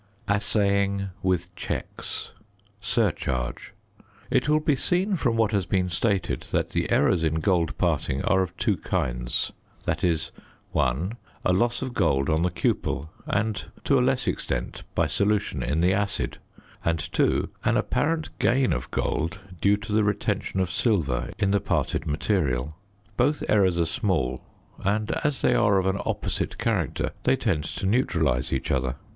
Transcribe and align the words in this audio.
~Assaying 0.27 1.11
with 1.21 1.53
checks. 1.55 2.31
Surcharge.~ 2.79 3.71
It 4.31 4.49
will 4.49 4.59
be 4.59 4.75
seen 4.75 5.15
from 5.15 5.35
what 5.37 5.51
has 5.51 5.67
been 5.67 5.89
stated 5.91 6.47
that 6.51 6.69
the 6.69 6.89
errors 6.91 7.21
in 7.21 7.35
gold 7.35 7.77
parting 7.77 8.23
are 8.25 8.41
of 8.41 8.57
two 8.57 8.77
kinds: 8.77 9.51
viz. 9.85 10.31
(1) 10.71 11.17
a 11.45 11.53
loss 11.53 11.83
of 11.83 11.93
gold 11.93 12.31
on 12.31 12.41
the 12.41 12.49
cupel 12.49 13.11
and 13.27 13.65
to 13.83 13.99
a 13.99 14.01
less 14.01 14.25
extent 14.27 14.81
by 14.95 15.05
solution 15.05 15.61
in 15.61 15.81
the 15.81 15.93
acid, 15.93 16.39
and 16.83 16.97
(2) 17.13 17.51
an 17.63 17.77
apparent 17.77 18.29
gain 18.39 18.73
of 18.73 18.89
gold 18.89 19.39
due 19.61 19.77
to 19.77 19.91
the 19.93 20.03
retention 20.03 20.59
of 20.59 20.71
silver 20.71 21.29
in 21.37 21.51
the 21.51 21.61
parted 21.61 22.07
material. 22.07 22.75
Both 23.17 23.43
errors 23.47 23.77
are 23.77 23.85
small, 23.85 24.41
and 24.83 25.11
as 25.23 25.43
they 25.43 25.53
are 25.53 25.77
of 25.77 25.85
an 25.85 25.99
opposite 26.07 26.57
character 26.57 27.11
they 27.21 27.35
tend 27.35 27.65
to 27.65 27.85
neutralise 27.85 28.51
each 28.51 28.71
other. 28.71 28.95